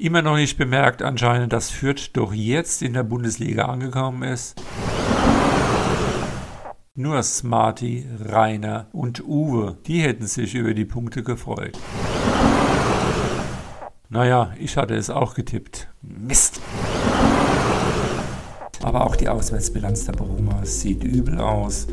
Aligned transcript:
Immer 0.00 0.22
noch 0.22 0.36
nicht 0.36 0.56
bemerkt 0.56 1.02
anscheinend, 1.02 1.52
dass 1.52 1.70
Fürth 1.70 2.10
doch 2.12 2.32
jetzt 2.32 2.82
in 2.82 2.92
der 2.92 3.02
Bundesliga 3.02 3.64
angekommen 3.64 4.22
ist. 4.22 4.62
Nur 6.94 7.20
Smarty, 7.24 8.06
Rainer 8.20 8.86
und 8.92 9.24
Uwe, 9.26 9.76
die 9.88 10.00
hätten 10.02 10.28
sich 10.28 10.54
über 10.54 10.72
die 10.72 10.84
Punkte 10.84 11.24
gefreut. 11.24 11.76
Naja, 14.08 14.52
ich 14.60 14.76
hatte 14.76 14.94
es 14.94 15.10
auch 15.10 15.34
getippt. 15.34 15.88
Mist! 16.00 16.60
Aber 18.84 19.04
auch 19.04 19.16
die 19.16 19.28
Auswärtsbilanz 19.28 20.04
der 20.04 20.12
Borumas 20.12 20.80
sieht 20.80 21.02
übel 21.02 21.40
aus. 21.40 21.88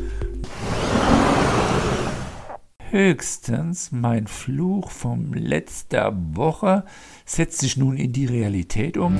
Höchstens 2.90 3.90
mein 3.90 4.28
Fluch 4.28 4.92
vom 4.92 5.34
letzter 5.34 6.16
Woche 6.34 6.84
setzt 7.24 7.58
sich 7.58 7.76
nun 7.76 7.96
in 7.96 8.12
die 8.12 8.26
Realität 8.26 8.96
um. 8.96 9.18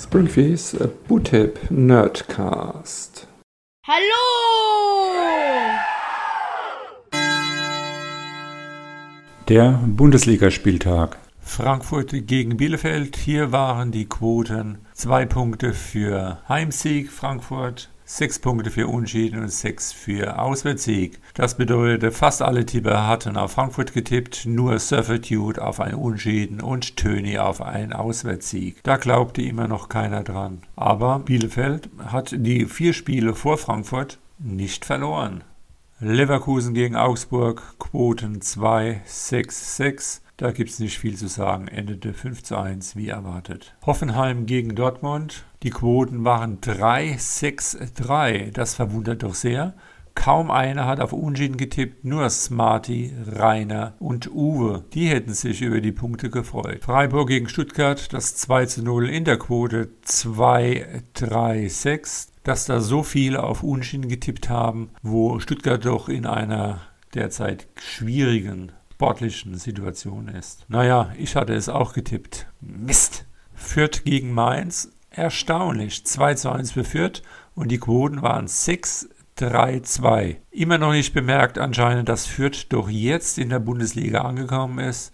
Springfields 0.00 0.74
Bootip 1.06 1.70
Nerdcast. 1.70 3.28
Hallo! 3.86 4.02
Der 9.48 9.82
Bundesligaspieltag. 9.86 11.18
Frankfurt 11.40 12.26
gegen 12.26 12.56
Bielefeld. 12.56 13.16
Hier 13.16 13.52
waren 13.52 13.92
die 13.92 14.06
Quoten 14.06 14.78
zwei 14.94 15.26
Punkte 15.26 15.74
für 15.74 16.38
Heimsieg 16.48 17.10
Frankfurt, 17.10 17.90
sechs 18.04 18.38
Punkte 18.38 18.70
für 18.70 18.86
Unschieden 18.86 19.42
und 19.42 19.50
sechs 19.50 19.92
für 19.92 20.38
Auswärtssieg. 20.38 21.18
Das 21.34 21.56
bedeutet, 21.56 22.14
fast 22.14 22.42
alle 22.42 22.64
Tipper 22.64 23.06
hatten 23.06 23.36
auf 23.36 23.52
Frankfurt 23.52 23.92
getippt, 23.92 24.46
nur 24.46 24.78
Surfertude 24.78 25.62
auf 25.62 25.80
ein 25.80 25.94
Unschieden 25.94 26.60
und 26.60 26.96
Töni 26.96 27.38
auf 27.38 27.60
einen 27.60 27.92
Auswärtssieg. 27.92 28.82
Da 28.84 28.96
glaubte 28.96 29.42
immer 29.42 29.66
noch 29.66 29.88
keiner 29.88 30.22
dran. 30.22 30.62
Aber 30.76 31.18
Bielefeld 31.18 31.88
hat 32.06 32.34
die 32.36 32.66
vier 32.66 32.92
Spiele 32.92 33.34
vor 33.34 33.58
Frankfurt 33.58 34.18
nicht 34.38 34.84
verloren. 34.84 35.42
Leverkusen 35.98 36.74
gegen 36.74 36.96
Augsburg, 36.96 37.62
Quoten 37.78 38.40
2, 38.40 39.00
6, 39.04 39.76
6. 39.76 40.23
Da 40.36 40.50
gibt 40.50 40.70
es 40.70 40.80
nicht 40.80 40.98
viel 40.98 41.16
zu 41.16 41.28
sagen, 41.28 41.68
endete 41.68 42.12
5 42.12 42.42
zu 42.42 42.56
1 42.56 42.96
wie 42.96 43.08
erwartet. 43.08 43.76
Hoffenheim 43.86 44.46
gegen 44.46 44.74
Dortmund, 44.74 45.44
die 45.62 45.70
Quoten 45.70 46.24
waren 46.24 46.60
3, 46.60 47.16
6, 47.16 47.78
3. 47.94 48.50
Das 48.52 48.74
verwundert 48.74 49.22
doch 49.22 49.34
sehr. 49.34 49.74
Kaum 50.16 50.50
einer 50.50 50.86
hat 50.86 51.00
auf 51.00 51.12
Unschieden 51.12 51.56
getippt, 51.56 52.04
nur 52.04 52.28
Smarty, 52.30 53.12
Rainer 53.26 53.94
und 54.00 54.28
Uwe. 54.32 54.84
Die 54.92 55.08
hätten 55.08 55.34
sich 55.34 55.62
über 55.62 55.80
die 55.80 55.92
Punkte 55.92 56.30
gefreut. 56.30 56.82
Freiburg 56.82 57.28
gegen 57.28 57.48
Stuttgart, 57.48 58.12
das 58.12 58.34
2 58.36 58.66
zu 58.66 58.82
0 58.82 59.08
in 59.08 59.24
der 59.24 59.38
Quote 59.38 59.90
2, 60.02 61.02
3, 61.14 61.68
6 61.68 62.30
dass 62.44 62.66
da 62.66 62.80
so 62.80 63.02
viele 63.02 63.42
auf 63.42 63.62
Unschieden 63.62 64.06
getippt 64.08 64.50
haben, 64.50 64.90
wo 65.02 65.40
Stuttgart 65.40 65.84
doch 65.86 66.10
in 66.10 66.26
einer 66.26 66.82
derzeit 67.14 67.66
schwierigen 67.76 68.70
sportlichen 68.94 69.56
Situation 69.56 70.28
ist. 70.28 70.64
Naja, 70.68 71.12
ich 71.18 71.34
hatte 71.34 71.52
es 71.54 71.68
auch 71.68 71.94
getippt. 71.94 72.46
Mist! 72.60 73.26
Fürth 73.54 74.04
gegen 74.04 74.32
Mainz, 74.32 74.92
erstaunlich. 75.10 76.04
2 76.06 76.34
zu 76.34 76.50
1 76.50 76.72
für 76.72 76.84
Fürth 76.84 77.22
und 77.54 77.70
die 77.70 77.78
Quoten 77.78 78.22
waren 78.22 78.46
6 78.46 79.08
3-2. 79.36 80.36
Immer 80.52 80.78
noch 80.78 80.92
nicht 80.92 81.12
bemerkt 81.12 81.58
anscheinend, 81.58 82.08
dass 82.08 82.26
Fürth 82.26 82.66
doch 82.68 82.88
jetzt 82.88 83.36
in 83.36 83.48
der 83.48 83.58
Bundesliga 83.58 84.20
angekommen 84.20 84.78
ist 84.78 85.12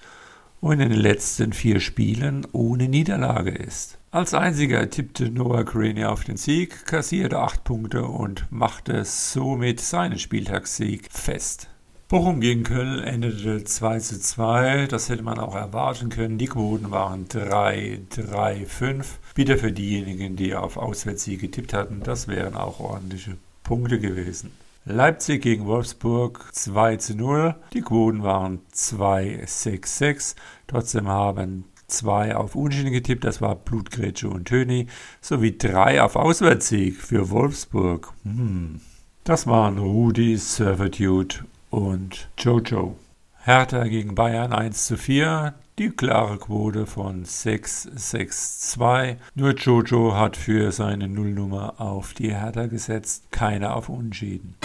und 0.61 0.79
in 0.79 0.91
den 0.91 1.01
letzten 1.01 1.55
vier 1.55 1.81
Spielen 1.81 2.47
ohne 2.53 2.87
Niederlage 2.87 3.51
ist. 3.51 3.97
Als 4.11 4.35
einziger 4.35 4.91
tippte 4.91 5.31
Noah 5.31 5.65
Craney 5.65 6.05
auf 6.05 6.25
den 6.25 6.37
Sieg, 6.37 6.85
kassierte 6.85 7.39
acht 7.39 7.65
Punkte 7.65 8.05
und 8.05 8.45
machte 8.51 9.07
somit 9.07 9.81
seinen 9.81 10.19
Spieltagssieg 10.19 11.09
fest. 11.11 11.70
Bochum 12.11 12.41
gegen 12.41 12.65
Köln 12.65 13.05
endete 13.05 13.63
2 13.63 14.01
zu 14.01 14.21
2. 14.21 14.89
Das 14.89 15.09
hätte 15.09 15.23
man 15.23 15.39
auch 15.39 15.55
erwarten 15.55 16.09
können. 16.09 16.39
Die 16.39 16.49
Quoten 16.49 16.91
waren 16.91 17.29
3, 17.29 18.01
3, 18.11 18.67
5. 18.67 19.21
Wieder 19.37 19.57
für 19.57 19.71
diejenigen, 19.71 20.35
die 20.35 20.57
auf 20.57 20.77
Auswärtssieg 20.77 21.41
getippt 21.41 21.73
hatten. 21.73 22.01
Das 22.03 22.27
wären 22.27 22.57
auch 22.57 22.81
ordentliche 22.81 23.37
Punkte 23.63 24.01
gewesen. 24.01 24.51
Leipzig 24.85 25.41
gegen 25.41 25.67
Wolfsburg 25.67 26.49
2 26.53 26.97
zu 26.97 27.15
0. 27.15 27.55
Die 27.75 27.83
Quoten 27.83 28.25
waren 28.25 28.59
2, 28.73 29.45
6, 29.47 29.99
6. 29.99 30.37
Trotzdem 30.67 31.07
haben 31.07 31.67
zwei 31.87 32.35
auf 32.35 32.57
Unentschieden 32.57 32.93
getippt, 32.93 33.23
das 33.23 33.41
war 33.41 33.55
Blutgrätsche 33.55 34.29
und 34.29 34.47
Töni, 34.47 34.89
sowie 35.21 35.57
drei 35.57 36.03
auf 36.03 36.17
Auswärtssieg 36.17 36.97
für 36.97 37.31
Wolfsburg. 37.31 38.13
Hm. 38.25 38.81
Das 39.23 39.47
waren 39.47 39.79
Rudi, 39.79 40.37
Servitude 40.39 41.45
und 41.71 42.29
Jojo. 42.37 42.97
Hertha 43.43 43.85
gegen 43.85 44.15
Bayern 44.15 44.53
1 44.53 44.87
zu 44.87 44.99
4, 44.99 45.55
die 45.79 45.89
klare 45.91 46.37
Quote 46.37 46.85
von 46.85 47.25
6-6-2. 47.25 49.17
Nur 49.35 49.55
Jojo 49.55 50.15
hat 50.15 50.37
für 50.37 50.73
seine 50.73 51.09
Nullnummer 51.09 51.81
auf 51.81 52.13
die 52.13 52.35
Hertha 52.35 52.67
gesetzt, 52.67 53.25
keine 53.31 53.75
auf 53.75 53.89
Unentschieden. 53.89 54.57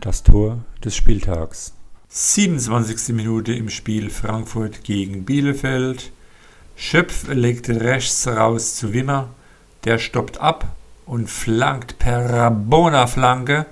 Das 0.00 0.22
Tor 0.22 0.64
des 0.82 0.96
Spieltags. 0.96 1.74
27. 2.08 3.14
Minute 3.14 3.52
im 3.52 3.68
Spiel 3.68 4.08
Frankfurt 4.08 4.84
gegen 4.84 5.24
Bielefeld. 5.24 6.12
Schöpf 6.76 7.28
legt 7.28 7.68
rechts 7.68 8.26
raus 8.26 8.76
zu 8.76 8.92
Wimmer. 8.92 9.30
Der 9.84 9.98
stoppt 9.98 10.40
ab 10.40 10.68
und 11.04 11.28
flankt 11.28 11.98
per 11.98 12.30
Rabona-Flanke 12.30 13.66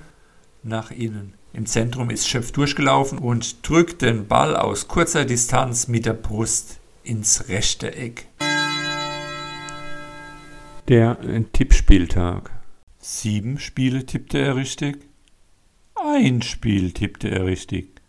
nach 0.62 0.90
innen. 0.90 1.34
Im 1.52 1.66
Zentrum 1.66 2.10
ist 2.10 2.28
Schöpf 2.28 2.52
durchgelaufen 2.52 3.18
und 3.18 3.68
drückt 3.68 4.02
den 4.02 4.26
Ball 4.26 4.56
aus 4.56 4.88
kurzer 4.88 5.24
Distanz 5.24 5.88
mit 5.88 6.06
der 6.06 6.14
Brust 6.14 6.80
ins 7.04 7.48
rechte 7.48 7.94
Eck. 7.94 8.26
Der 10.88 11.18
Tippspieltag. 11.52 12.50
Sieben 12.98 13.58
Spiele 13.58 14.06
tippte 14.06 14.38
er 14.38 14.56
richtig. 14.56 15.06
Ein 15.94 16.42
Spiel 16.42 16.92
tippte 16.92 17.30
er 17.30 17.44
richtig. 17.44 18.00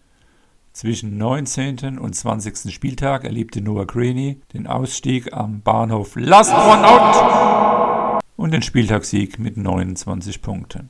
Zwischen 0.71 1.17
19. 1.17 1.99
und 1.99 2.15
20. 2.15 2.73
Spieltag 2.73 3.25
erlebte 3.25 3.61
Noah 3.61 3.85
Craney 3.85 4.41
den 4.53 4.65
Ausstieg 4.65 5.31
am 5.31 5.61
Bahnhof 5.61 6.15
Last 6.15 6.51
One 6.51 6.87
Out 6.87 8.23
und 8.35 8.51
den 8.51 8.63
Spieltagssieg 8.63 9.37
mit 9.37 9.55
29 9.55 10.41
Punkten. 10.41 10.89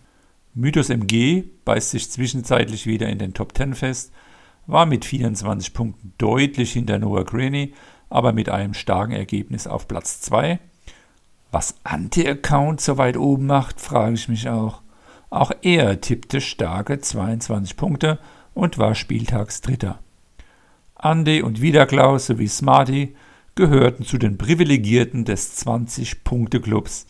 Mythos 0.55 0.89
MG 0.89 1.45
beißt 1.65 1.91
sich 1.91 2.11
zwischenzeitlich 2.11 2.85
wieder 2.85 3.09
in 3.09 3.17
den 3.17 3.33
Top 3.33 3.57
10 3.57 3.73
fest, 3.73 4.11
war 4.67 4.85
mit 4.85 5.03
24 5.03 5.73
Punkten 5.73 6.13
deutlich 6.19 6.73
hinter 6.73 6.99
Noah 6.99 7.25
Craney, 7.25 7.73
aber 8.09 8.33
mit 8.33 8.49
einem 8.49 8.75
starken 8.75 9.13
Ergebnis 9.13 9.65
auf 9.65 9.87
Platz 9.87 10.21
2. 10.21 10.59
Was 11.51 11.75
Anti-Account 11.83 12.81
so 12.81 12.97
weit 12.97 13.17
oben 13.17 13.47
macht, 13.47 13.81
frage 13.81 14.13
ich 14.13 14.29
mich 14.29 14.47
auch. 14.47 14.81
Auch 15.31 15.51
er 15.63 15.99
tippte 16.01 16.39
starke 16.39 16.99
22 16.99 17.75
Punkte 17.75 18.19
und 18.53 18.77
war 18.77 18.93
Spieltagsdritter. 18.93 19.99
Andy 21.01 21.41
und 21.41 21.61
Wiederklaus 21.61 22.27
sowie 22.27 22.47
Smarty 22.47 23.15
gehörten 23.55 24.05
zu 24.05 24.19
den 24.19 24.37
Privilegierten 24.37 25.25
des 25.25 25.65
20-Punkte-Clubs, 25.65 27.07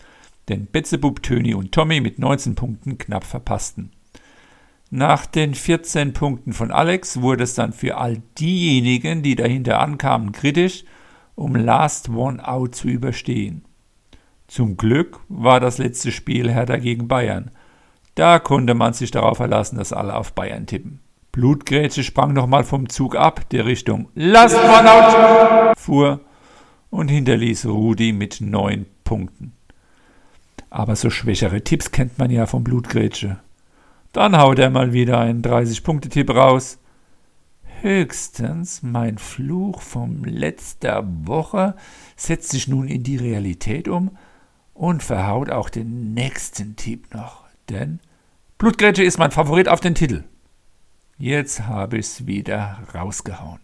den 0.49 0.67
Betzebub, 0.67 1.23
Töni 1.23 1.53
und 1.53 1.71
Tommy 1.71 2.01
mit 2.01 2.19
19 2.19 2.55
Punkten 2.55 2.97
knapp 2.97 3.23
verpassten. 3.23 3.91
Nach 4.89 5.25
den 5.25 5.55
14 5.55 6.13
Punkten 6.13 6.53
von 6.53 6.71
Alex 6.71 7.21
wurde 7.21 7.43
es 7.45 7.55
dann 7.55 7.73
für 7.73 7.97
all 7.97 8.21
diejenigen, 8.37 9.23
die 9.23 9.35
dahinter 9.35 9.79
ankamen, 9.79 10.31
kritisch, 10.31 10.83
um 11.35 11.55
Last 11.55 12.09
One 12.09 12.47
Out 12.47 12.75
zu 12.75 12.89
überstehen. 12.89 13.65
Zum 14.47 14.77
Glück 14.77 15.19
war 15.29 15.59
das 15.59 15.79
letzte 15.79 16.11
Spiel 16.11 16.51
Hertha 16.51 16.77
gegen 16.77 17.07
Bayern. 17.07 17.49
Da 18.13 18.37
konnte 18.37 18.75
man 18.75 18.93
sich 18.93 19.09
darauf 19.09 19.37
verlassen, 19.37 19.77
dass 19.77 19.93
alle 19.93 20.15
auf 20.15 20.33
Bayern 20.33 20.67
tippen. 20.67 20.99
Blutgrätsche 21.31 22.03
sprang 22.03 22.33
nochmal 22.33 22.63
vom 22.63 22.87
Zug 22.87 23.15
ab, 23.15 23.49
der 23.49 23.65
Richtung 23.65 24.09
Last 24.13 24.55
One 24.55 24.91
Out 24.91 25.77
fuhr 25.79 26.19
und 26.91 27.07
hinterließ 27.07 27.65
Rudi 27.65 28.13
mit 28.13 28.41
neun 28.41 28.85
Punkten. 29.03 29.53
Aber 30.73 30.95
so 30.95 31.11
schwächere 31.11 31.63
Tipps 31.63 31.91
kennt 31.91 32.17
man 32.17 32.31
ja 32.31 32.47
vom 32.47 32.63
Blutgrätsche. 32.63 33.37
Dann 34.11 34.35
haut 34.35 34.57
er 34.57 34.71
mal 34.71 34.91
wieder 34.91 35.19
einen 35.19 35.43
30-Punkte-Tipp 35.43 36.31
raus. 36.31 36.79
Höchstens 37.81 38.81
mein 38.81 39.19
Fluch 39.19 39.83
vom 39.83 40.23
letzter 40.23 41.03
Woche 41.27 41.75
setzt 42.15 42.49
sich 42.49 42.67
nun 42.67 42.87
in 42.87 43.03
die 43.03 43.17
Realität 43.17 43.87
um 43.87 44.17
und 44.73 45.03
verhaut 45.03 45.51
auch 45.51 45.69
den 45.69 46.15
nächsten 46.15 46.75
Tipp 46.75 47.13
noch. 47.13 47.43
Denn 47.69 47.99
Blutgrätsche 48.57 49.03
ist 49.03 49.19
mein 49.19 49.29
Favorit 49.29 49.69
auf 49.69 49.79
den 49.79 49.93
Titel. 49.93 50.23
Jetzt 51.19 51.67
habe 51.67 51.99
ich's 51.99 52.25
wieder 52.25 52.79
rausgehauen. 52.95 53.59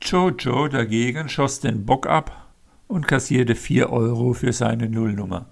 Jojo 0.00 0.68
dagegen 0.68 1.28
schoss 1.28 1.58
den 1.58 1.84
Bock 1.84 2.06
ab 2.06 2.46
und 2.86 3.08
kassierte 3.08 3.56
4 3.56 3.90
Euro 3.90 4.34
für 4.34 4.52
seine 4.52 4.88
Nullnummer. 4.88 5.46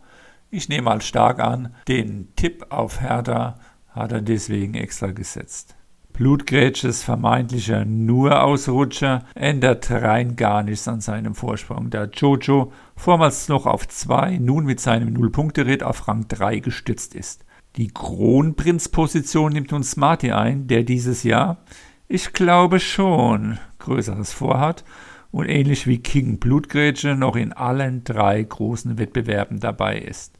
Ich 0.50 0.69
nehme 0.69 0.82
mal 0.82 1.02
stark 1.02 1.40
an, 1.40 1.75
den 1.88 2.28
Tipp 2.37 2.66
auf 2.70 3.00
Hertha 3.00 3.58
hat 3.88 4.12
er 4.12 4.22
deswegen 4.22 4.75
extra 4.75 5.08
gesetzt. 5.08 5.75
Blutgrätsches 6.12 7.02
vermeintlicher 7.02 7.84
Nur-Ausrutscher 7.84 9.25
ändert 9.34 9.90
rein 9.90 10.37
gar 10.37 10.62
nichts 10.62 10.87
an 10.87 11.00
seinem 11.00 11.34
Vorsprung, 11.34 11.90
da 11.90 12.04
Jojo 12.04 12.72
vormals 12.94 13.48
noch 13.48 13.66
auf 13.66 13.88
2, 13.88 14.38
nun 14.38 14.64
mit 14.64 14.81
seinem 14.81 15.12
Null-Punkte-Ritt 15.12 15.82
auf 15.82 16.06
Rang 16.06 16.28
3 16.28 16.60
gestützt 16.60 17.14
ist. 17.14 17.44
Die 17.75 17.88
Kronprinz-Position 17.88 19.52
nimmt 19.52 19.72
nun 19.72 19.82
Smarty 19.82 20.31
ein, 20.32 20.69
der 20.69 20.84
dieses 20.84 21.22
Jahr, 21.22 21.58
ich 22.08 22.32
glaube 22.32 22.81
schon, 22.81 23.58
Größeres 23.81 24.32
vorhat 24.32 24.84
und 25.32 25.48
ähnlich 25.48 25.87
wie 25.87 25.98
King 25.98 26.38
Blutgrätsche 26.38 27.14
noch 27.14 27.37
in 27.37 27.52
allen 27.52 28.04
drei 28.04 28.43
großen 28.43 28.96
Wettbewerben 28.96 29.60
dabei 29.60 29.98
ist. 29.98 30.36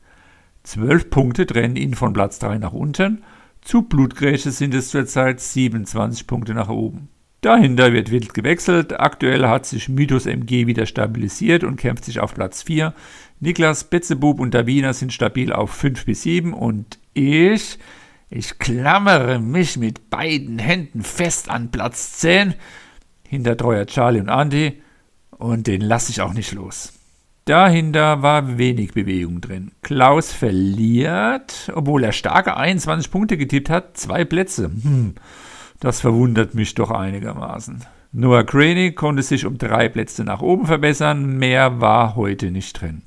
Zwölf 0.67 1.11
Punkte 1.11 1.47
trennen 1.47 1.77
ihn 1.77 1.95
von 1.95 2.13
Platz 2.13 2.41
3 2.41 2.59
nach 2.59 2.73
unten, 2.73 3.23
zu 3.61 3.83
Blutgrätsche 3.83 4.51
sind 4.51 4.75
es 4.75 4.91
zurzeit 4.91 5.39
27 5.39 6.27
Punkte 6.27 6.55
nach 6.55 6.69
oben. 6.69 7.09
Dahinter 7.41 7.93
wird 7.93 8.11
wild 8.11 8.35
gewechselt. 8.35 8.99
Aktuell 8.99 9.47
hat 9.47 9.65
sich 9.65 9.89
Mythos 9.89 10.27
MG 10.27 10.67
wieder 10.67 10.87
stabilisiert 10.87 11.63
und 11.63 11.77
kämpft 11.77 12.05
sich 12.05 12.19
auf 12.19 12.35
Platz 12.35 12.65
4. 12.65 12.95
Niklas, 13.39 13.85
Betzebub 13.85 14.41
und 14.41 14.55
Davina 14.55 14.93
sind 14.93 15.13
stabil 15.13 15.53
auf 15.53 15.71
5 15.71 16.05
bis 16.05 16.23
7 16.23 16.53
und 16.53 16.99
ich, 17.15 17.79
ich 18.29 18.59
klammere 18.59 19.39
mich 19.39 19.77
mit 19.77 20.11
beiden 20.11 20.59
Händen 20.59 21.03
fest 21.03 21.49
an 21.49 21.71
Platz 21.71 22.19
10 22.19 22.55
hinter 23.23 23.57
Treuer 23.57 23.87
Charlie 23.87 24.19
und 24.19 24.29
Andy 24.29 24.83
und 25.31 25.69
den 25.69 25.81
lasse 25.81 26.11
ich 26.11 26.21
auch 26.21 26.33
nicht 26.33 26.51
los. 26.51 26.96
Dahinter 27.47 28.23
war 28.23 28.59
wenig 28.59 28.93
Bewegung 28.93 29.41
drin. 29.41 29.71
Klaus 29.81 30.33
verliert, 30.33 31.71
obwohl 31.73 32.03
er 32.03 32.11
starke 32.11 32.57
21 32.57 33.09
Punkte 33.09 33.37
getippt 33.37 33.71
hat, 33.71 33.97
zwei 33.97 34.25
Plätze. 34.25 34.65
Hm, 34.65 35.15
das 35.79 36.01
verwundert 36.01 36.55
mich 36.55 36.75
doch 36.75 36.91
einigermaßen. 36.91 37.85
Noah 38.11 38.43
Craney 38.43 38.91
konnte 38.97 39.23
sich 39.23 39.47
um 39.47 39.59
drei 39.59 39.89
Plätze 39.89 40.25
nach 40.25 40.41
oben 40.41 40.67
verbessern, 40.67 41.39
mehr 41.39 41.81
war 41.81 42.17
heute 42.17 42.51
nicht 42.51 42.81
drin. 42.81 43.03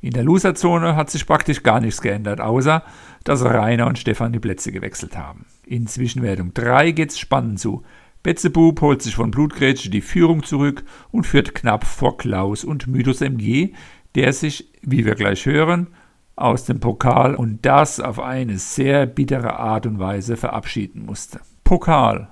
In 0.00 0.10
der 0.10 0.24
Loserzone 0.24 0.96
hat 0.96 1.10
sich 1.10 1.24
praktisch 1.24 1.62
gar 1.62 1.78
nichts 1.78 2.02
geändert, 2.02 2.40
außer 2.40 2.82
dass 3.22 3.44
Rainer 3.44 3.86
und 3.86 3.96
Stefan 3.96 4.32
die 4.32 4.40
Plätze 4.40 4.72
gewechselt 4.72 5.16
haben. 5.16 5.46
In 5.64 5.86
Zwischenwertung 5.86 6.52
3 6.52 6.90
geht's 6.90 7.16
spannend 7.16 7.60
zu. 7.60 7.84
Betzebub 8.22 8.80
holt 8.80 9.02
sich 9.02 9.16
von 9.16 9.30
Blutgrätsche 9.30 9.90
die 9.90 10.00
Führung 10.00 10.44
zurück 10.44 10.84
und 11.10 11.26
führt 11.26 11.54
knapp 11.54 11.84
vor 11.84 12.16
Klaus 12.16 12.64
und 12.64 12.86
Mythos 12.86 13.20
MG, 13.20 13.72
der 14.14 14.32
sich, 14.32 14.70
wie 14.82 15.04
wir 15.04 15.14
gleich 15.14 15.46
hören, 15.46 15.88
aus 16.36 16.64
dem 16.64 16.80
Pokal 16.80 17.34
und 17.34 17.64
das 17.66 18.00
auf 18.00 18.20
eine 18.20 18.58
sehr 18.58 19.06
bittere 19.06 19.58
Art 19.58 19.86
und 19.86 19.98
Weise 19.98 20.36
verabschieden 20.36 21.04
musste. 21.04 21.40
Pokal. 21.64 22.28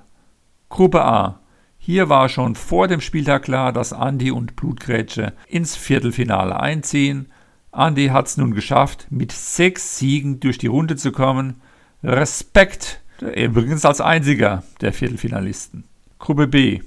Gruppe 0.69 1.03
A. 1.03 1.39
Hier 1.77 2.09
war 2.09 2.29
schon 2.29 2.55
vor 2.55 2.87
dem 2.87 3.01
Spieltag 3.01 3.43
klar, 3.43 3.73
dass 3.73 3.91
Andi 3.91 4.31
und 4.31 4.55
Blutgrätsche 4.55 5.33
ins 5.47 5.75
Viertelfinale 5.75 6.59
einziehen. 6.59 7.27
Andi 7.71 8.07
hat 8.07 8.27
es 8.27 8.37
nun 8.37 8.53
geschafft, 8.53 9.07
mit 9.09 9.31
sechs 9.31 9.97
Siegen 9.97 10.39
durch 10.39 10.57
die 10.57 10.67
Runde 10.67 10.95
zu 10.95 11.11
kommen. 11.11 11.61
Respekt 12.03 13.01
Übrigens 13.21 13.85
als 13.85 14.01
einziger 14.01 14.63
der 14.81 14.93
Viertelfinalisten. 14.93 15.83
Gruppe 16.17 16.47
B. 16.47 16.81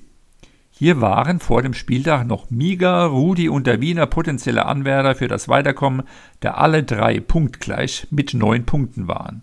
Hier 0.70 1.00
waren 1.00 1.38
vor 1.38 1.62
dem 1.62 1.72
Spieltag 1.72 2.26
noch 2.26 2.50
Miga, 2.50 3.06
Rudi 3.06 3.48
und 3.48 3.66
der 3.68 3.80
Wiener 3.80 4.06
potenzielle 4.06 4.66
Anwärter 4.66 5.14
für 5.14 5.28
das 5.28 5.48
Weiterkommen, 5.48 6.02
da 6.40 6.52
alle 6.52 6.82
drei 6.82 7.20
punktgleich 7.20 8.08
mit 8.10 8.34
neun 8.34 8.66
Punkten 8.66 9.06
waren. 9.06 9.42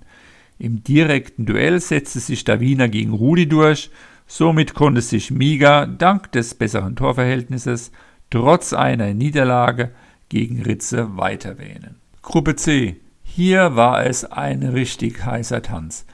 Im 0.59 0.83
direkten 0.83 1.45
Duell 1.45 1.79
setzte 1.79 2.19
sich 2.19 2.43
der 2.43 2.59
Wiener 2.59 2.89
gegen 2.89 3.13
Rudi 3.13 3.47
durch, 3.47 3.89
somit 4.27 4.73
konnte 4.73 5.01
sich 5.01 5.31
Miga 5.31 5.85
dank 5.85 6.33
des 6.33 6.53
besseren 6.53 6.97
Torverhältnisses 6.97 7.91
trotz 8.29 8.73
einer 8.73 9.13
Niederlage 9.13 9.91
gegen 10.27 10.61
Ritze 10.61 11.17
weiterwähnen. 11.17 11.95
Gruppe 12.21 12.57
C. 12.57 12.97
Hier 13.23 13.77
war 13.77 14.05
es 14.05 14.25
ein 14.25 14.63
richtig 14.63 15.25
heißer 15.25 15.61
Tanz. 15.61 16.05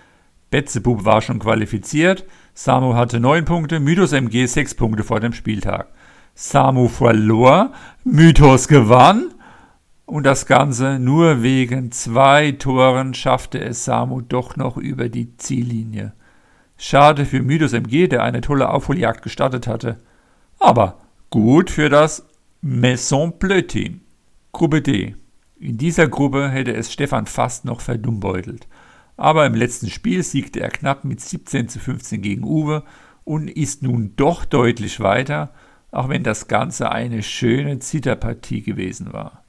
Betzebub 0.50 1.06
war 1.06 1.22
schon 1.22 1.40
qualifiziert, 1.40 2.26
Samu 2.54 2.96
hatte 2.96 3.20
9 3.20 3.46
Punkte, 3.46 3.80
Mythos 3.80 4.14
MG 4.14 4.46
6 4.46 4.76
Punkte 4.76 5.04
vor 5.04 5.20
dem 5.20 5.34
Spieltag. 5.34 5.88
Samu 6.34 6.88
verlor, 6.88 7.72
Mythos 8.04 8.68
gewann 8.68 9.34
und 10.06 10.26
das 10.26 10.46
Ganze 10.46 11.00
nur 11.00 11.44
wegen 11.44 11.92
zwei 11.92 12.52
Toren 12.54 13.14
schaffte 13.14 13.60
es 13.60 13.86
Samu 13.86 14.22
doch 14.22 14.56
noch 14.56 14.78
über 14.78 15.10
die 15.10 15.36
Ziellinie. 15.38 16.14
Schade 16.78 17.26
für 17.26 17.42
Mythos 17.42 17.74
MG, 17.74 18.08
der 18.08 18.24
eine 18.24 18.42
tolle 18.42 18.70
Aufholjagd 18.70 19.22
gestartet 19.24 19.68
hatte. 19.68 20.00
Aber 20.60 21.00
gut 21.30 21.70
für 21.70 21.90
das 21.90 22.26
Maison 22.62 23.38
Bleu 23.38 23.62
Team. 23.64 24.02
Gruppe 24.52 24.82
D. 24.82 25.16
In 25.60 25.78
dieser 25.78 26.08
Gruppe 26.08 26.50
hätte 26.50 26.74
es 26.74 26.94
Stefan 26.94 27.26
fast 27.26 27.66
noch 27.66 27.82
verdummbeutelt. 27.82 28.68
Aber 29.18 29.46
im 29.46 29.56
letzten 29.56 29.90
Spiel 29.90 30.24
siegte 30.24 30.60
er 30.60 30.70
knapp 30.70 31.04
mit 31.04 31.20
17 31.20 31.68
zu 31.68 31.80
15 31.80 32.22
gegen 32.22 32.44
Uwe 32.44 32.84
und 33.24 33.50
ist 33.50 33.84
nun 33.84 34.14
doch 34.16 34.46
deutlich 34.46 35.00
weiter, 35.00 35.50
auch 35.92 36.08
wenn 36.08 36.24
das 36.24 36.48
Ganze 36.48 36.92
eine 36.92 37.24
schöne 37.24 37.80
Zitterpartie 37.80 38.62
gewesen 38.62 39.12
war. 39.12 39.44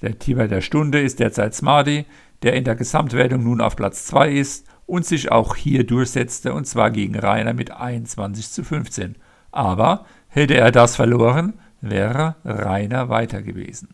Der 0.00 0.18
Teamer 0.18 0.46
der 0.46 0.60
Stunde 0.60 1.00
ist 1.00 1.18
derzeit 1.18 1.54
Smarty, 1.54 2.06
der 2.42 2.54
in 2.54 2.64
der 2.64 2.76
Gesamtwertung 2.76 3.42
nun 3.42 3.60
auf 3.60 3.74
Platz 3.74 4.06
2 4.06 4.30
ist 4.30 4.66
und 4.86 5.04
sich 5.04 5.32
auch 5.32 5.56
hier 5.56 5.84
durchsetzte 5.84 6.54
und 6.54 6.66
zwar 6.66 6.92
gegen 6.92 7.18
Rainer 7.18 7.52
mit 7.52 7.72
21 7.72 8.50
zu 8.50 8.62
15. 8.62 9.16
Aber 9.50 10.06
hätte 10.28 10.54
er 10.54 10.70
das 10.70 10.94
verloren, 10.94 11.54
wäre 11.80 12.36
Rainer 12.44 13.08
weiter 13.08 13.42
gewesen. 13.42 13.88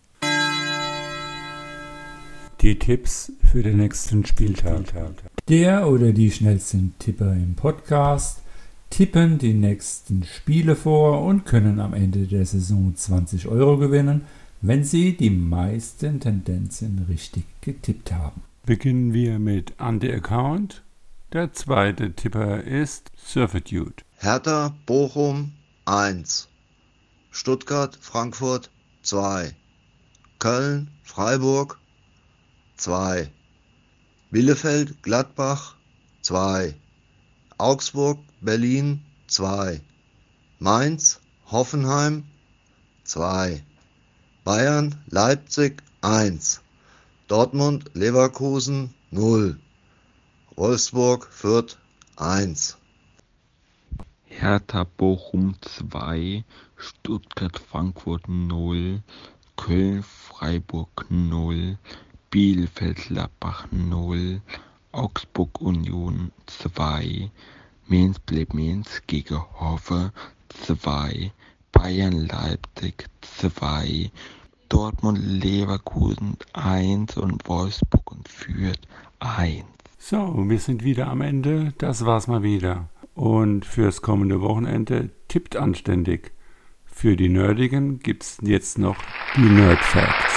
Die 2.64 2.78
Tipps 2.78 3.31
für 3.44 3.62
den 3.62 3.76
nächsten 3.76 4.25
Spieltag. 4.25 4.84
Der 5.50 5.87
oder 5.87 6.12
die 6.12 6.31
schnellsten 6.31 6.94
Tipper 6.99 7.35
im 7.35 7.56
Podcast 7.56 8.40
tippen 8.88 9.37
die 9.37 9.52
nächsten 9.52 10.25
Spiele 10.25 10.75
vor 10.75 11.26
und 11.26 11.44
können 11.44 11.78
am 11.78 11.92
Ende 11.92 12.21
der 12.21 12.47
Saison 12.47 12.97
20 12.97 13.49
Euro 13.49 13.76
gewinnen, 13.76 14.23
wenn 14.62 14.83
sie 14.83 15.14
die 15.14 15.28
meisten 15.28 16.21
Tendenzen 16.21 17.04
richtig 17.06 17.44
getippt 17.61 18.12
haben. 18.12 18.40
Beginnen 18.64 19.12
wir 19.12 19.38
mit 19.38 19.75
Ante 19.76 20.11
Account. 20.14 20.83
Der 21.35 21.52
zweite 21.52 22.14
Tipper 22.14 22.62
ist 22.64 23.12
Surfitude. 23.14 23.97
Hertha 24.16 24.75
Bochum 24.87 25.52
1. 25.85 26.49
Stuttgart 27.30 27.94
Frankfurt 28.00 28.71
2. 29.02 29.52
Köln 30.38 30.88
Freiburg 31.02 31.78
2. 32.76 33.28
Bielefeld 34.31 35.02
Gladbach 35.02 35.76
2. 36.23 36.75
Augsburg 37.59 38.19
Berlin 38.40 39.04
2. 39.28 39.81
Mainz 40.59 41.21
Hoffenheim 41.50 42.25
2. 43.04 43.62
Bayern 44.45 44.95
Leipzig 45.07 45.83
1. 46.00 46.62
Dortmund 47.28 47.90
Leverkusen 47.95 48.93
0. 49.11 49.57
Wolfsburg 50.57 51.26
Fürth 51.31 51.76
1. 52.16 52.76
Hertha 54.26 54.85
Bochum 54.85 55.54
2, 55.61 56.45
Stuttgart 56.76 57.59
Frankfurt 57.59 58.28
0, 58.28 59.02
Köln 59.57 60.02
Freiburg 60.02 61.07
0, 61.09 61.78
Bielefeld-Gladbach 62.35 63.69
0, 63.71 64.41
Augsburg-Union 64.91 66.33
2, 66.47 67.31
Mainz 67.87 68.19
bleibt 68.19 68.55
Mainz 68.55 69.03
gegen 69.07 69.41
Hofe 69.61 70.12
2, 70.49 71.31
Bayern-Leipzig 71.71 73.07
2, 73.21 74.11
Dortmund-Leverkusen 74.69 76.37
1 76.55 77.19
und 77.19 77.47
Wolfsburg 77.47 78.11
und 78.11 78.29
Fürth 78.29 78.81
1. 79.21 79.64
So, 79.97 80.35
wir 80.37 80.59
sind 80.59 80.83
wieder 80.83 81.07
am 81.07 81.21
Ende. 81.21 81.73
Das 81.79 82.05
war's 82.05 82.26
mal 82.26 82.43
wieder. 82.43 82.88
Und 83.14 83.64
fürs 83.64 84.03
kommende 84.03 84.41
Wochenende 84.41 85.11
tippt 85.29 85.55
anständig. 85.55 86.33
Für 86.85 87.14
die 87.14 87.29
Nerdigen 87.29 88.00
gibt's 88.00 88.38
jetzt 88.43 88.76
noch 88.76 88.97
die 89.37 89.43
Nerd 89.43 89.79
Facts. 89.79 90.34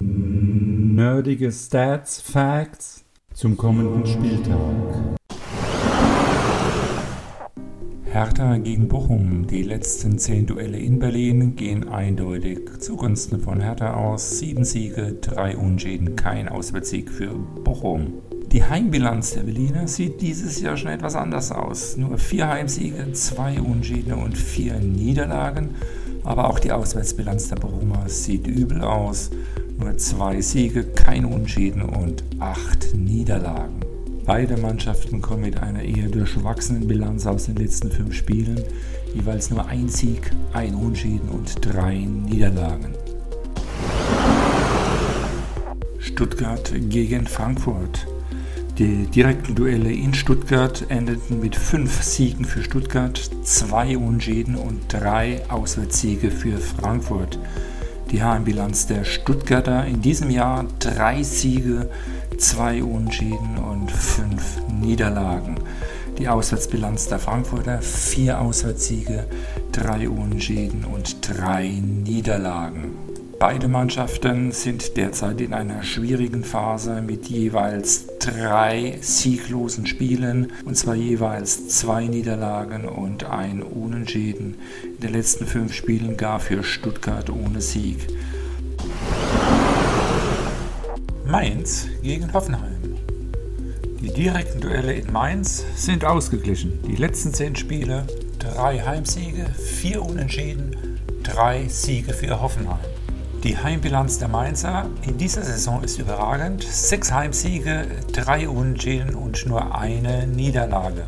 Nerdige 0.00 1.52
Stats, 1.52 2.20
Facts 2.20 3.04
zum 3.34 3.56
kommenden 3.56 4.06
Spieltag. 4.06 5.18
Hertha 8.04 8.56
gegen 8.56 8.88
Bochum. 8.88 9.46
Die 9.46 9.62
letzten 9.62 10.18
zehn 10.18 10.46
Duelle 10.46 10.78
in 10.78 10.98
Berlin 10.98 11.54
gehen 11.54 11.88
eindeutig 11.88 12.58
zugunsten 12.80 13.40
von 13.40 13.60
Hertha 13.60 13.94
aus. 13.94 14.38
Sieben 14.38 14.64
Siege, 14.64 15.18
drei 15.20 15.56
Unschäden, 15.56 16.16
kein 16.16 16.48
Auswärtssieg 16.48 17.10
für 17.10 17.34
Bochum. 17.62 18.14
Die 18.50 18.64
Heimbilanz 18.64 19.34
der 19.34 19.42
Berliner 19.42 19.86
sieht 19.86 20.20
dieses 20.20 20.60
Jahr 20.60 20.76
schon 20.76 20.90
etwas 20.90 21.14
anders 21.14 21.52
aus. 21.52 21.96
Nur 21.96 22.18
vier 22.18 22.48
Heimsiege, 22.48 23.12
zwei 23.12 23.60
Unschäden 23.60 24.14
und 24.14 24.36
vier 24.36 24.80
Niederlagen. 24.80 25.76
Aber 26.24 26.48
auch 26.48 26.58
die 26.58 26.72
Auswärtsbilanz 26.72 27.48
der 27.48 27.56
Bochumer 27.56 28.08
sieht 28.08 28.46
übel 28.46 28.82
aus. 28.82 29.30
Nur 29.78 29.96
zwei 29.96 30.40
Siege, 30.40 30.84
kein 30.84 31.24
Unschäden 31.24 31.82
und 31.82 32.22
acht 32.38 32.94
Niederlagen. 32.94 33.80
Beide 34.26 34.56
Mannschaften 34.58 35.22
kommen 35.22 35.42
mit 35.42 35.60
einer 35.62 35.82
eher 35.82 36.08
durchwachsenen 36.08 36.86
Bilanz 36.86 37.26
aus 37.26 37.46
den 37.46 37.56
letzten 37.56 37.90
fünf 37.90 38.14
Spielen, 38.14 38.62
jeweils 39.14 39.50
nur 39.50 39.66
ein 39.66 39.88
Sieg, 39.88 40.30
ein 40.52 40.74
Unschäden 40.74 41.28
und 41.30 41.64
drei 41.64 41.96
Niederlagen. 41.96 42.94
Stuttgart 45.98 46.72
gegen 46.90 47.26
Frankfurt. 47.26 48.06
Die 48.80 49.04
direkten 49.04 49.54
Duelle 49.54 49.92
in 49.92 50.14
Stuttgart 50.14 50.86
endeten 50.88 51.38
mit 51.38 51.54
fünf 51.54 52.02
Siegen 52.02 52.46
für 52.46 52.62
Stuttgart, 52.62 53.20
zwei 53.42 53.98
Unschäden 53.98 54.56
und 54.56 54.80
drei 54.88 55.42
Auswärtssiege 55.50 56.30
für 56.30 56.56
Frankfurt. 56.56 57.38
Die 58.10 58.22
Heimbilanz 58.22 58.86
der 58.86 59.04
Stuttgarter 59.04 59.84
in 59.84 60.00
diesem 60.00 60.30
Jahr 60.30 60.64
drei 60.78 61.22
Siege, 61.22 61.90
zwei 62.38 62.82
Unschäden 62.82 63.58
und 63.58 63.90
fünf 63.90 64.62
Niederlagen. 64.80 65.56
Die 66.18 66.28
Auswärtsbilanz 66.28 67.06
der 67.06 67.18
Frankfurter 67.18 67.82
vier 67.82 68.40
Auswärtssiege, 68.40 69.26
drei 69.72 70.08
Unschäden 70.08 70.86
und 70.86 71.18
drei 71.20 71.68
Niederlagen. 71.68 72.99
Beide 73.40 73.68
Mannschaften 73.68 74.52
sind 74.52 74.98
derzeit 74.98 75.40
in 75.40 75.54
einer 75.54 75.82
schwierigen 75.82 76.44
Phase 76.44 77.00
mit 77.00 77.30
jeweils 77.30 78.04
drei 78.18 78.98
sieglosen 79.00 79.86
Spielen, 79.86 80.52
und 80.66 80.76
zwar 80.76 80.94
jeweils 80.94 81.68
zwei 81.68 82.06
Niederlagen 82.06 82.84
und 82.84 83.24
ein 83.24 83.62
Unentschieden. 83.62 84.56
In 84.84 85.00
den 85.00 85.12
letzten 85.14 85.46
fünf 85.46 85.72
Spielen 85.72 86.18
gar 86.18 86.38
für 86.38 86.62
Stuttgart 86.62 87.30
ohne 87.30 87.62
Sieg. 87.62 88.08
Mainz 91.26 91.88
gegen 92.02 92.30
Hoffenheim. 92.34 92.98
Die 94.02 94.12
direkten 94.12 94.60
Duelle 94.60 94.92
in 94.92 95.10
Mainz 95.10 95.64
sind 95.76 96.04
ausgeglichen. 96.04 96.78
Die 96.86 96.96
letzten 96.96 97.32
zehn 97.32 97.56
Spiele, 97.56 98.06
drei 98.38 98.80
Heimsiege, 98.80 99.46
vier 99.56 100.02
Unentschieden, 100.02 100.76
drei 101.22 101.66
Siege 101.68 102.12
für 102.12 102.42
Hoffenheim. 102.42 102.99
Die 103.42 103.56
Heimbilanz 103.56 104.18
der 104.18 104.28
Mainzer 104.28 104.84
in 105.00 105.16
dieser 105.16 105.42
Saison 105.42 105.82
ist 105.82 105.98
überragend. 105.98 106.62
Sechs 106.62 107.10
Heimsiege, 107.10 107.86
drei 108.12 108.46
Unentschieden 108.46 109.14
und 109.14 109.46
nur 109.46 109.74
eine 109.74 110.26
Niederlage. 110.26 111.04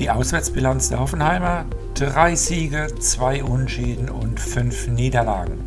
Die 0.00 0.10
Auswärtsbilanz 0.10 0.88
der 0.88 0.98
Hoffenheimer, 0.98 1.66
drei 1.94 2.34
Siege, 2.34 2.88
zwei 2.98 3.44
Unentschieden 3.44 4.08
und 4.08 4.40
fünf 4.40 4.88
Niederlagen. 4.88 5.60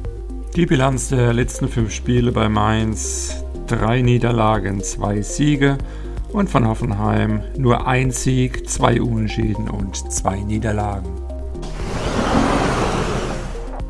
Die 0.54 0.66
Bilanz 0.66 1.08
der 1.08 1.32
letzten 1.32 1.70
fünf 1.70 1.94
Spiele 1.94 2.34
bei 2.34 2.50
Mainz, 2.50 3.38
drei 3.68 4.02
Niederlagen, 4.02 4.84
zwei 4.84 5.22
Siege 5.22 5.78
und 6.34 6.50
von 6.50 6.68
Hoffenheim 6.68 7.42
nur 7.58 7.88
ein 7.88 8.12
Sieg, 8.12 8.70
zwei 8.70 9.02
Unentschieden 9.02 9.70
und 9.70 10.12
zwei 10.12 10.42
Niederlagen. 10.42 11.21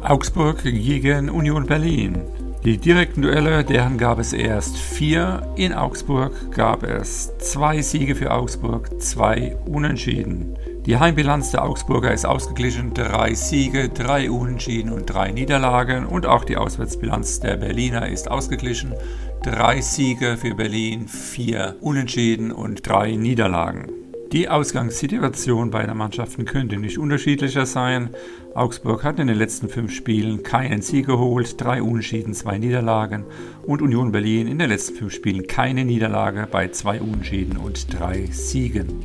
Augsburg 0.03 0.63
gegen 0.63 1.29
Union 1.29 1.67
Berlin. 1.67 2.21
Die 2.65 2.77
direkten 2.77 3.21
Duelle, 3.21 3.63
deren 3.63 3.99
gab 3.99 4.17
es 4.17 4.33
erst 4.33 4.77
vier. 4.77 5.53
In 5.55 5.73
Augsburg 5.73 6.51
gab 6.51 6.81
es 6.81 7.37
zwei 7.37 7.83
Siege 7.83 8.15
für 8.15 8.31
Augsburg, 8.31 8.99
zwei 8.99 9.55
Unentschieden. 9.65 10.55
Die 10.87 10.97
Heimbilanz 10.97 11.51
der 11.51 11.63
Augsburger 11.63 12.11
ist 12.11 12.25
ausgeglichen, 12.25 12.95
drei 12.95 13.35
Siege, 13.35 13.89
drei 13.89 14.31
Unentschieden 14.31 14.91
und 14.91 15.05
drei 15.05 15.31
Niederlagen. 15.31 16.07
Und 16.07 16.25
auch 16.25 16.45
die 16.45 16.57
Auswärtsbilanz 16.57 17.39
der 17.39 17.57
Berliner 17.57 18.09
ist 18.09 18.29
ausgeglichen, 18.29 18.95
drei 19.43 19.81
Siege 19.81 20.35
für 20.35 20.55
Berlin, 20.55 21.07
vier 21.07 21.75
Unentschieden 21.79 22.51
und 22.51 22.87
drei 22.87 23.15
Niederlagen. 23.15 24.00
Die 24.31 24.47
Ausgangssituation 24.47 25.71
beider 25.71 25.93
Mannschaften 25.93 26.45
könnte 26.45 26.77
nicht 26.77 26.97
unterschiedlicher 26.97 27.65
sein. 27.65 28.11
Augsburg 28.55 29.03
hat 29.03 29.19
in 29.19 29.27
den 29.27 29.35
letzten 29.35 29.67
fünf 29.67 29.91
Spielen 29.93 30.41
keinen 30.41 30.81
Sieg 30.81 31.07
geholt, 31.07 31.59
drei 31.59 31.81
Unentschieden, 31.83 32.33
zwei 32.33 32.57
Niederlagen 32.57 33.25
und 33.63 33.81
Union 33.81 34.13
Berlin 34.13 34.47
in 34.47 34.57
den 34.57 34.69
letzten 34.69 34.95
fünf 34.95 35.13
Spielen 35.13 35.47
keine 35.47 35.83
Niederlage 35.83 36.47
bei 36.49 36.69
zwei 36.69 37.01
Unentschieden 37.01 37.57
und 37.57 37.87
drei 37.93 38.25
Siegen. 38.31 39.03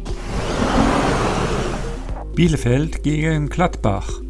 Bielefeld 2.37 3.02
gegen 3.02 3.49
Gladbach. 3.49 4.21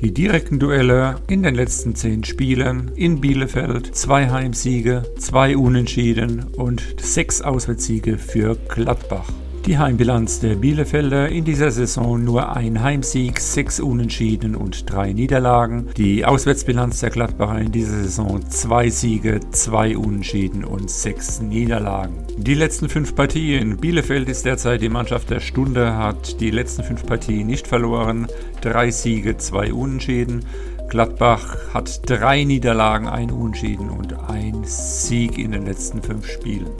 Die 0.00 0.14
direkten 0.14 0.60
Duelle 0.60 1.16
in 1.26 1.42
den 1.42 1.56
letzten 1.56 1.96
zehn 1.96 2.22
Spielen 2.22 2.92
in 2.94 3.20
Bielefeld, 3.20 3.96
zwei 3.96 4.30
Heimsiege, 4.30 5.02
zwei 5.18 5.56
Unentschieden 5.56 6.44
und 6.56 6.84
sechs 7.00 7.42
Auswärtssiege 7.42 8.16
für 8.16 8.56
Gladbach. 8.68 9.32
Die 9.66 9.78
Heimbilanz 9.78 10.38
der 10.38 10.54
Bielefelder 10.54 11.28
in 11.28 11.44
dieser 11.44 11.72
Saison 11.72 12.22
nur 12.22 12.54
ein 12.54 12.84
Heimsieg, 12.84 13.40
sechs 13.40 13.80
Unentschieden 13.80 14.54
und 14.54 14.88
drei 14.88 15.12
Niederlagen. 15.12 15.88
Die 15.96 16.24
Auswärtsbilanz 16.24 17.00
der 17.00 17.10
Gladbacher 17.10 17.58
in 17.58 17.72
dieser 17.72 18.04
Saison 18.04 18.48
zwei 18.48 18.90
Siege, 18.90 19.40
zwei 19.50 19.96
Unentschieden 19.96 20.64
und 20.64 20.88
sechs 20.88 21.40
Niederlagen. 21.40 22.14
Die 22.38 22.54
letzten 22.54 22.88
fünf 22.88 23.16
Partien. 23.16 23.76
Bielefeld 23.78 24.28
ist 24.28 24.44
derzeit 24.44 24.82
die 24.82 24.88
Mannschaft 24.88 25.30
der 25.30 25.40
Stunde, 25.40 25.96
hat 25.96 26.40
die 26.40 26.52
letzten 26.52 26.84
fünf 26.84 27.04
Partien 27.04 27.48
nicht 27.48 27.66
verloren. 27.66 28.28
Drei 28.60 28.92
Siege, 28.92 29.36
zwei 29.36 29.72
Unentschieden. 29.72 30.44
Gladbach 30.88 31.56
hat 31.74 32.08
drei 32.08 32.44
Niederlagen, 32.44 33.08
ein 33.08 33.32
Unentschieden 33.32 33.90
und 33.90 34.16
ein 34.30 34.62
Sieg 34.62 35.38
in 35.38 35.50
den 35.50 35.66
letzten 35.66 36.02
fünf 36.02 36.24
Spielen. 36.28 36.70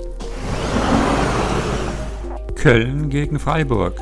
Köln 2.57 3.11
gegen 3.11 3.39
Freiburg. 3.39 4.01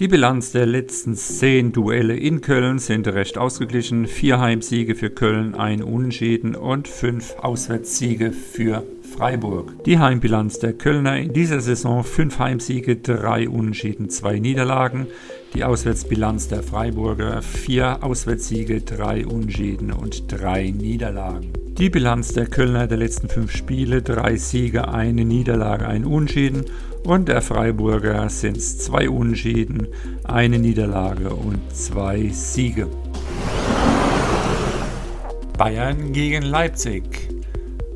Die 0.00 0.08
Bilanz 0.08 0.50
der 0.50 0.66
letzten 0.66 1.14
zehn 1.14 1.70
Duelle 1.70 2.16
in 2.16 2.40
Köln 2.40 2.78
sind 2.80 3.06
recht 3.06 3.38
ausgeglichen. 3.38 4.06
Vier 4.06 4.40
Heimsiege 4.40 4.96
für 4.96 5.10
Köln, 5.10 5.54
ein 5.54 5.82
Unentschieden 5.82 6.56
und 6.56 6.88
fünf 6.88 7.36
Auswärtssiege 7.38 8.32
für 8.32 8.84
Freiburg. 9.16 9.84
Die 9.84 9.98
Heimbilanz 9.98 10.58
der 10.58 10.72
Kölner 10.72 11.18
in 11.18 11.32
dieser 11.32 11.60
Saison 11.60 12.02
fünf 12.02 12.38
Heimsiege, 12.40 12.96
drei 12.96 13.48
Unentschieden, 13.48 14.08
zwei 14.10 14.40
Niederlagen. 14.40 15.06
Die 15.54 15.62
Auswärtsbilanz 15.62 16.48
der 16.48 16.64
Freiburger 16.64 17.40
vier 17.40 18.02
Auswärtssiege, 18.02 18.80
drei 18.80 19.24
Unentschieden 19.24 19.92
und 19.92 20.24
drei 20.26 20.70
Niederlagen. 20.70 21.52
Die 21.78 21.90
Bilanz 21.90 22.32
der 22.32 22.46
Kölner 22.46 22.88
der 22.88 22.98
letzten 22.98 23.28
fünf 23.28 23.52
Spiele, 23.52 24.02
drei 24.02 24.36
Siege, 24.36 24.88
eine 24.88 25.24
Niederlage, 25.24 25.86
ein 25.86 26.04
Unentschieden 26.06 26.64
und 27.04 27.28
der 27.28 27.40
Freiburger 27.40 28.28
sind 28.30 28.56
es 28.56 28.78
zwei 28.78 29.08
Unentschieden, 29.08 29.86
eine 30.24 30.58
Niederlage 30.58 31.32
und 31.32 31.60
zwei 31.72 32.30
Siege. 32.30 32.88
Bayern 35.56 36.12
gegen 36.12 36.42
Leipzig. 36.42 37.33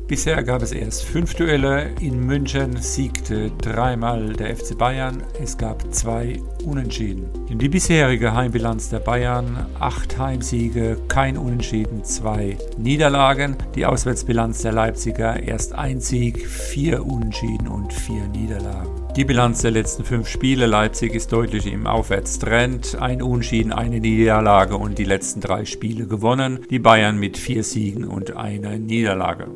Bisher 0.09 0.41
gab 0.41 0.63
es 0.63 0.71
erst 0.71 1.03
fünf 1.03 1.35
Duelle. 1.35 1.91
In 2.01 2.25
München 2.25 2.75
siegte 2.77 3.51
dreimal 3.61 4.33
der 4.33 4.57
FC 4.57 4.75
Bayern. 4.75 5.21
Es 5.39 5.55
gab 5.55 5.93
zwei 5.93 6.41
Unentschieden. 6.65 7.29
Die 7.47 7.69
bisherige 7.69 8.33
Heimbilanz 8.33 8.89
der 8.89 9.01
Bayern 9.01 9.67
acht 9.79 10.17
Heimsiege, 10.17 10.97
kein 11.09 11.37
Unentschieden, 11.37 12.03
zwei 12.03 12.57
Niederlagen. 12.79 13.55
Die 13.75 13.85
Auswärtsbilanz 13.85 14.63
der 14.63 14.71
Leipziger 14.71 15.43
erst 15.43 15.73
ein 15.73 16.01
Sieg, 16.01 16.43
vier 16.47 17.05
Unentschieden 17.05 17.67
und 17.67 17.93
vier 17.93 18.27
Niederlagen. 18.29 18.89
Die 19.15 19.25
Bilanz 19.25 19.61
der 19.61 19.71
letzten 19.71 20.03
fünf 20.03 20.27
Spiele 20.27 20.65
Leipzig 20.65 21.13
ist 21.13 21.31
deutlich 21.31 21.71
im 21.71 21.85
Aufwärtstrend. 21.85 22.97
Ein 22.99 23.21
Unschieden, 23.21 23.71
eine 23.71 23.99
Niederlage 23.99 24.75
und 24.75 24.97
die 24.97 25.03
letzten 25.03 25.39
drei 25.39 25.65
Spiele 25.65 26.07
gewonnen. 26.07 26.65
Die 26.71 26.79
Bayern 26.79 27.19
mit 27.19 27.37
vier 27.37 27.63
Siegen 27.63 28.05
und 28.05 28.35
einer 28.35 28.79
Niederlage. 28.79 29.49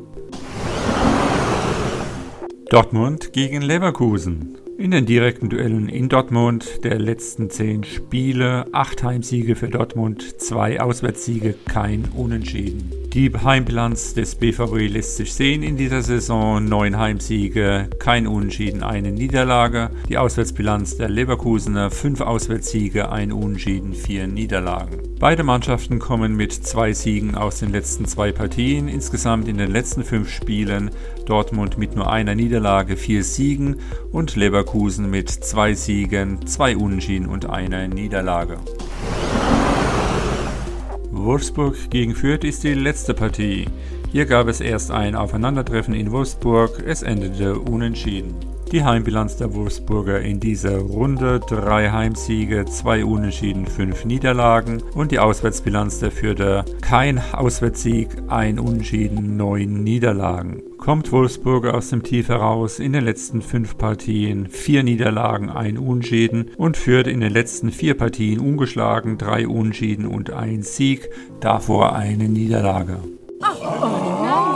Dortmund 2.74 3.32
gegen 3.32 3.62
Leverkusen. 3.62 4.63
In 4.76 4.90
den 4.90 5.06
direkten 5.06 5.50
Duellen 5.50 5.88
in 5.88 6.08
Dortmund 6.08 6.82
der 6.82 6.98
letzten 6.98 7.48
zehn 7.48 7.84
Spiele 7.84 8.66
acht 8.72 9.04
Heimsiege 9.04 9.54
für 9.54 9.68
Dortmund, 9.68 10.40
zwei 10.40 10.80
Auswärtssiege, 10.80 11.54
kein 11.68 12.06
Unentschieden. 12.16 12.90
Die 13.12 13.30
Heimbilanz 13.32 14.14
des 14.14 14.34
BVB 14.34 14.92
lässt 14.92 15.16
sich 15.16 15.32
sehen 15.32 15.62
in 15.62 15.76
dieser 15.76 16.02
Saison. 16.02 16.64
Neun 16.64 16.98
Heimsiege, 16.98 17.88
kein 18.00 18.26
Unentschieden, 18.26 18.82
eine 18.82 19.12
Niederlage. 19.12 19.90
Die 20.08 20.18
Auswärtsbilanz 20.18 20.96
der 20.96 21.08
Leverkusener, 21.08 21.92
fünf 21.92 22.20
Auswärtssiege, 22.20 23.12
ein 23.12 23.30
Unentschieden, 23.30 23.94
vier 23.94 24.26
Niederlagen. 24.26 24.98
Beide 25.20 25.44
Mannschaften 25.44 26.00
kommen 26.00 26.34
mit 26.34 26.52
zwei 26.52 26.92
Siegen 26.92 27.36
aus 27.36 27.60
den 27.60 27.70
letzten 27.70 28.06
zwei 28.06 28.32
Partien. 28.32 28.88
Insgesamt 28.88 29.46
in 29.46 29.58
den 29.58 29.70
letzten 29.70 30.02
fünf 30.02 30.28
Spielen 30.30 30.90
Dortmund 31.24 31.78
mit 31.78 31.94
nur 31.94 32.10
einer 32.10 32.34
Niederlage, 32.34 32.96
vier 32.96 33.22
Siegen 33.22 33.76
und 34.10 34.34
Leverkusen 34.34 34.63
mit 35.10 35.30
zwei 35.30 35.74
Siegen, 35.74 36.46
zwei 36.46 36.76
Unentschieden 36.76 37.26
und 37.26 37.48
einer 37.48 37.88
Niederlage. 37.88 38.58
Wolfsburg 41.10 41.90
gegen 41.90 42.14
Fürth 42.14 42.44
ist 42.44 42.64
die 42.64 42.74
letzte 42.74 43.14
Partie. 43.14 43.66
Hier 44.12 44.26
gab 44.26 44.48
es 44.48 44.60
erst 44.60 44.90
ein 44.90 45.14
Aufeinandertreffen 45.14 45.94
in 45.94 46.12
Wolfsburg, 46.12 46.82
es 46.86 47.02
endete 47.02 47.58
unentschieden. 47.58 48.53
Die 48.74 48.82
Heimbilanz 48.82 49.36
der 49.36 49.54
Wolfsburger 49.54 50.20
in 50.20 50.40
dieser 50.40 50.78
Runde: 50.78 51.38
drei 51.38 51.90
Heimsiege, 51.90 52.64
zwei 52.64 53.04
Unentschieden, 53.04 53.68
fünf 53.68 54.04
Niederlagen 54.04 54.82
und 54.96 55.12
die 55.12 55.20
Auswärtsbilanz 55.20 56.00
der 56.00 56.10
Fürther: 56.10 56.64
kein 56.80 57.22
Auswärtssieg, 57.32 58.08
ein 58.26 58.58
Unentschieden, 58.58 59.36
neun 59.36 59.84
Niederlagen. 59.84 60.60
Kommt 60.76 61.12
Wolfsburger 61.12 61.72
aus 61.74 61.90
dem 61.90 62.02
Tief 62.02 62.28
heraus 62.28 62.80
in 62.80 62.92
den 62.92 63.04
letzten 63.04 63.42
fünf 63.42 63.78
Partien 63.78 64.48
vier 64.48 64.82
Niederlagen, 64.82 65.50
ein 65.50 65.78
Unentschieden 65.78 66.50
und 66.56 66.76
führt 66.76 67.06
in 67.06 67.20
den 67.20 67.32
letzten 67.32 67.70
vier 67.70 67.96
Partien 67.96 68.40
ungeschlagen, 68.40 69.18
drei 69.18 69.46
Unentschieden 69.46 70.04
und 70.04 70.32
ein 70.32 70.62
Sieg, 70.62 71.08
davor 71.38 71.94
eine 71.94 72.28
Niederlage. 72.28 72.98
Oh, 73.40 73.66
oh. 73.82 74.53